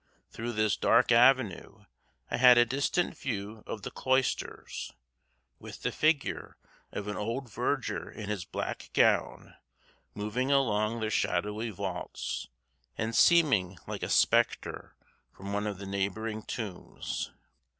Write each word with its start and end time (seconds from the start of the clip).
Through 0.31 0.53
this 0.53 0.75
dark 0.77 1.11
avenue 1.11 1.85
I 2.31 2.37
had 2.37 2.57
a 2.57 2.65
distant 2.65 3.15
view 3.15 3.63
of 3.67 3.83
the 3.83 3.91
cloisters, 3.91 4.91
with 5.59 5.83
the 5.83 5.91
figure 5.91 6.57
of 6.91 7.07
an 7.07 7.15
old 7.15 7.51
verger 7.53 8.09
in 8.09 8.27
his 8.27 8.43
black 8.43 8.89
gown 8.93 9.53
moving 10.15 10.51
along 10.51 11.01
their 11.01 11.11
shadowy 11.11 11.69
vaults, 11.69 12.47
and 12.97 13.15
seeming 13.15 13.77
like 13.85 14.01
a 14.01 14.09
spectre 14.09 14.95
from 15.31 15.53
one 15.53 15.67
of 15.67 15.77
the 15.77 15.85
neighboring 15.85 16.41
tombs. 16.41 17.29